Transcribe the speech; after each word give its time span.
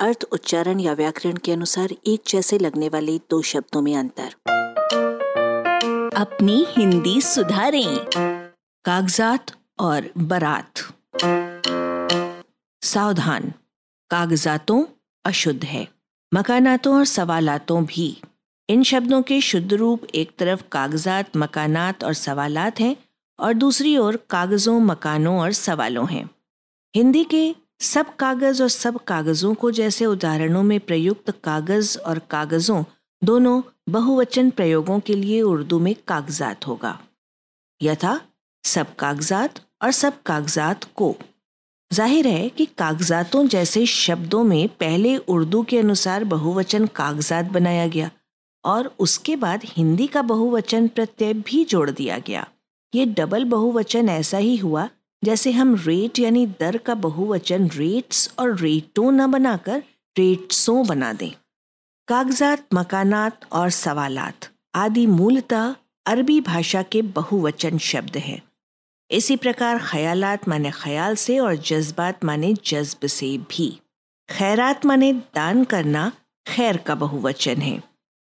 अर्थ, 0.00 0.24
उच्चारण 0.32 0.80
या 0.80 0.92
व्याकरण 0.92 1.36
के 1.36 1.52
अनुसार 1.52 1.88
एक 2.06 2.22
जैसे 2.28 2.58
लगने 2.58 2.88
वाले 2.88 3.18
दो 3.18 3.42
शब्दों 3.42 3.82
में 3.82 3.96
अंतर। 3.96 4.34
अपनी 6.16 6.66
हिंदी 6.68 7.20
सुधारें। 7.20 8.06
कागजात 8.84 9.46
और 9.78 10.10
बारात। 10.18 10.72
सावधान। 12.82 13.52
कागजातों 14.10 14.84
अशुद्ध 15.24 15.64
है। 15.64 15.88
मकानातों 16.34 16.96
और 16.96 17.04
सवालातों 17.04 17.84
भी। 17.84 18.20
इन 18.68 18.82
शब्दों 18.82 19.22
के 19.22 19.40
शुद्ध 19.40 19.72
रूप 19.72 20.04
एक 20.14 20.36
तरफ़ 20.38 20.62
कागजात, 20.72 21.36
मकानात 21.36 22.04
और 22.04 22.14
सवालात 22.14 22.80
हैं 22.80 22.96
और 23.40 23.52
दूसरी 23.52 23.96
ओर 23.96 24.16
कागज़ों, 24.30 24.80
मकानों 24.80 25.40
और 25.40 25.52
सवालों 25.52 26.08
हैं। 26.08 26.30
हिंदी 26.96 27.24
के 27.24 27.67
सब 27.80 28.14
कागज़ 28.16 28.62
और 28.62 28.68
सब 28.68 28.96
कागज़ों 28.98 29.54
को 29.54 29.70
जैसे 29.70 30.06
उदाहरणों 30.06 30.62
में 30.62 30.78
प्रयुक्त 30.80 31.30
कागज़ 31.44 31.98
और 31.98 32.18
कागज़ों 32.30 32.82
दोनों 33.22 33.60
बहुवचन 33.88 34.50
प्रयोगों 34.50 34.98
के 35.00 35.14
लिए 35.14 35.40
उर्दू 35.42 35.78
में 35.78 35.94
कागजात 36.08 36.66
होगा। 36.66 36.98
यथा, 37.80 38.20
सब 38.64 38.94
कागजात 38.96 39.60
और 39.82 39.92
सब 39.92 40.22
कागजात 40.22 40.84
को। 40.96 41.14
ज़ाहिर 41.90 42.26
है 42.26 42.48
कि 42.48 42.66
कागजातों 42.78 43.46
जैसे 43.46 43.86
शब्दों 43.86 44.44
में 44.44 44.68
पहले 44.68 45.16
उर्दू 45.16 45.62
के 45.62 45.78
अनुसार 45.78 46.24
बहुवचन 46.24 46.86
कागजात 46.86 47.44
बनाया 47.44 47.86
गया 47.86 48.10
और 48.64 48.94
उसके 48.98 49.36
बाद 49.36 49.60
हिंदी 49.64 50.06
का 50.06 50.22
बहुवचन 50.22 50.88
प्रत्यय 50.88 51.32
भी 51.34 51.64
जोड़ 51.64 51.90
दिया 51.90 52.18
गया। 52.18 52.46
ये 52.94 53.06
डबल 53.06 53.44
बहुवचन 53.44 54.08
ऐसा 54.08 54.38
ही 54.38 54.56
हुआ 54.56 54.88
जैसे 55.24 55.52
हम 55.52 55.74
रेट 55.74 56.18
यानी 56.18 56.46
दर 56.46 56.76
का 56.76 56.94
बहुवचन 56.94 57.68
रेट्स 57.68 58.34
और 58.38 58.56
रेटों 58.56 59.12
न 59.12 59.30
बनाकर 59.30 59.82
रेट्सों 60.18 60.86
बना 60.86 61.12
दें। 61.12 61.30
कागजात, 62.08 62.66
मकानात 62.74 63.40
और 63.52 63.70
सवालात 63.70 64.48
आदि 64.74 65.06
मूलतः 65.06 65.74
अरबी 66.06 66.40
भाषा 66.40 66.82
के 66.82 67.02
बहुवचन 67.02 67.78
शब्द 67.78 68.16
हैं। 68.16 68.42
इसी 69.10 69.36
प्रकार 69.36 69.78
ख्यालात 69.78 70.48
माने 70.48 70.70
ख्याल 70.70 71.14
से 71.14 71.38
और 71.38 71.56
जज्बात 71.56 72.24
माने 72.24 72.54
जज्ब 72.54 73.06
से 73.06 73.38
भी। 73.38 73.80
खैरात 74.30 74.86
माने 74.86 75.12
दान 75.12 75.64
करना 75.64 76.12
खैर 76.46 76.76
का 76.76 76.94
बहुवचन 76.94 77.56
है। 77.56 77.82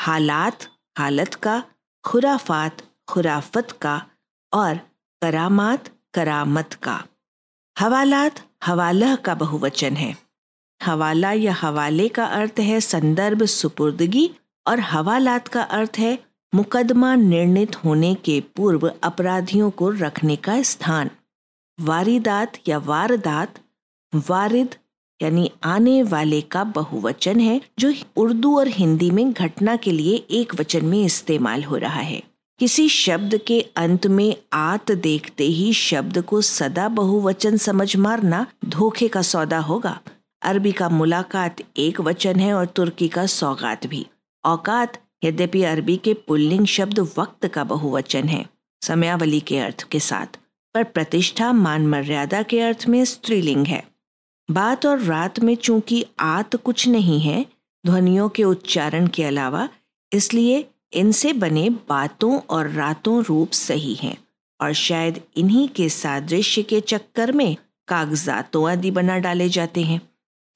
हालात, 0.00 0.66
हालत 0.98 1.34
का, 1.34 1.62
खुराफात, 2.04 2.82
खुराफत 3.08 3.78
का 3.82 4.06
और 4.52 4.76
करामात 5.22 5.95
करामत 6.16 6.74
का। 6.82 7.02
हवालात 7.76 8.40
हवाला 8.64 9.14
का 9.16 9.34
बहुवचन 9.34 9.96
है। 9.96 10.14
हवाला 10.80 11.32
या 11.32 11.52
हवाले 11.52 12.08
का 12.08 12.24
अर्थ 12.24 12.60
है 12.60 12.80
संदर्भ 12.80 13.44
सुपुर्दगी 13.44 14.30
और 14.66 14.80
हवालात 14.80 15.48
का 15.48 15.62
अर्थ 15.62 15.98
है 15.98 16.18
मुकदमा 16.52 17.14
निर्णित 17.14 17.76
होने 17.76 18.14
के 18.14 18.40
पूर्व 18.56 18.90
अपराधियों 19.02 19.70
को 19.70 19.90
रखने 19.90 20.36
का 20.36 20.62
स्थान। 20.62 21.10
वारिदात 21.80 22.52
या 22.68 22.78
वारदात, 22.78 23.58
वारिद 24.28 24.74
यानी 25.22 25.50
आने 25.64 26.02
वाले 26.02 26.40
का 26.40 26.64
बहुवचन 26.64 27.40
है 27.40 27.60
जो 27.78 27.92
उर्दू 28.16 28.58
और 28.58 28.68
हिंदी 28.68 29.10
में 29.10 29.32
घटना 29.32 29.76
के 29.76 29.92
लिए 29.92 30.16
एक 30.30 30.54
वचन 30.60 30.84
में 30.84 31.04
इस्तेमाल 31.04 31.64
हो 31.64 31.76
रहा 31.76 32.00
है। 32.00 32.22
किसी 32.60 32.88
शब्द 32.88 33.36
के 33.46 33.60
अंत 33.76 34.06
में 34.06 34.36
आत 34.52 34.90
देखते 34.92 35.44
ही 35.44 35.72
शब्द 35.72 36.20
को 36.20 36.40
सदा 36.40 36.88
बहुवचन 36.88 37.56
समझ 37.56 37.96
मारना 37.96 38.46
धोखे 38.64 39.08
का 39.08 39.22
सौदा 39.22 39.58
होगा। 39.58 39.98
अरबी 40.42 40.72
का 40.72 40.88
मुलाकात 40.88 41.56
एक 41.76 42.00
वचन 42.00 42.40
है 42.40 42.52
और 42.54 42.66
तुर्की 42.66 43.08
का 43.08 43.26
सौगात 43.26 43.86
भी। 43.86 44.06
औकात, 44.44 44.98
यद्यपि 45.24 45.62
अरबी 45.62 45.96
के 45.96 46.14
पुल्लिंग 46.14 46.66
शब्द 46.66 46.98
वक्त 47.18 47.46
का 47.46 47.64
बहुवचन 47.64 48.28
है, 48.28 48.44
समयावली 48.82 49.40
के 49.40 49.58
अर्थ 49.58 49.82
के 49.82 50.00
साथ, 50.00 50.38
पर 50.74 50.84
प्रतिष्ठा 50.84 51.52
मान 51.52 51.86
मर्यादा 51.86 52.42
के 52.42 52.60
अर्थ 52.60 52.84
में 52.88 53.04
स्त्रीलिंग 53.04 53.66
है। 53.66 53.82
बात 54.48 54.86
और 54.86 55.00
रात 55.00 55.40
में 55.40 55.54
चूँकि 55.56 56.04
आत 56.20 56.56
कुछ 56.56 56.88
नहीं 56.88 57.20
है, 57.20 57.44
ध्वनियों 57.86 58.28
के 58.28 58.44
उच्चारण 58.44 59.06
के 59.06 59.24
अलावा, 59.24 59.68
इसलिए 60.12 60.64
इनसे 60.96 61.32
बने 61.32 61.70
बातों 61.70 62.38
और 62.38 62.68
रातों 62.68 63.24
रूप 63.24 63.50
सही 63.50 63.94
हैं, 63.94 64.16
और 64.60 64.72
शायद 64.72 65.20
इन्हीं 65.36 65.68
के 65.68 65.88
सादृश्य 65.88 66.62
के 66.62 66.80
चक्कर 66.80 67.32
में 67.32 67.56
कागजातों 67.88 68.70
आदि 68.70 68.90
बना 68.90 69.18
डाले 69.18 69.48
जाते 69.48 69.82
हैं। 69.82 70.00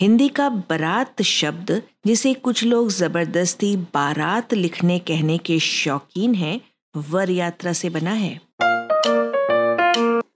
हिंदी 0.01 0.29
का 0.29 0.49
बारात 0.49 1.23
शब्द, 1.23 1.83
जिसे 2.07 2.35
कुछ 2.35 2.65
लोग 2.65 2.91
ज़बरदस्ती 2.91 3.77
बारात 3.77 4.55
लिखने 4.55 4.99
कहने 4.99 5.39
के 5.39 5.59
शौकीन 5.59 6.35
हैं, 6.35 6.61
वर 6.97 7.31
यात्रा 7.31 7.73
से 7.73 7.91
बना 7.91 8.13
है। 8.13 8.41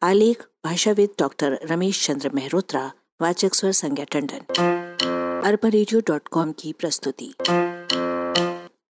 आलेख, 0.02 0.44
भाषाविद 0.64 1.10
डॉक्टर 1.18 1.58
रमेश 1.70 2.06
चंद्र 2.06 2.30
मेहरोत्रा, 2.34 2.92
वाचक 3.22 3.54
स्वर 3.54 3.72
संज्ञा 3.72 4.04
टंडन। 4.04 4.40
अरबा 5.44 6.52
की 6.52 6.72
प्रस्तुति। 6.72 7.34